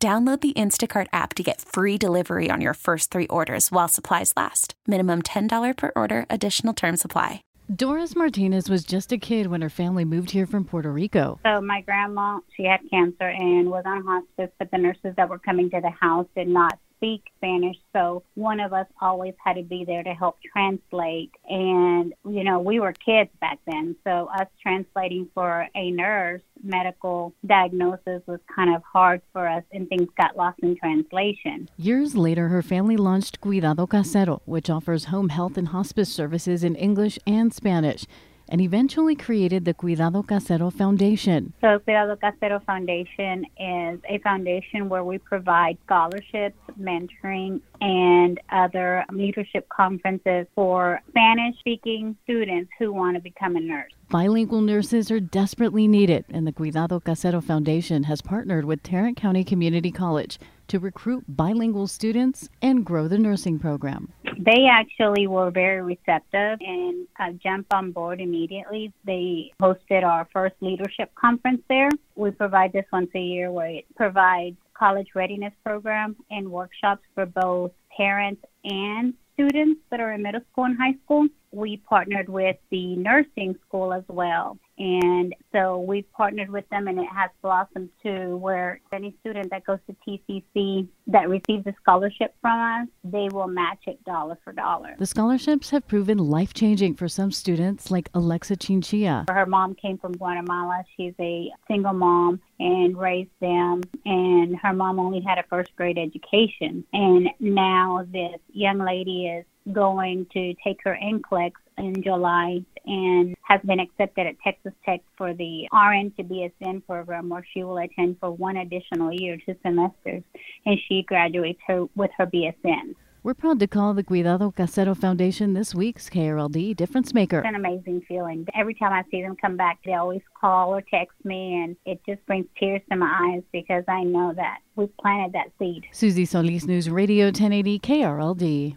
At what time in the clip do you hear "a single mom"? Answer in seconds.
101.18-102.40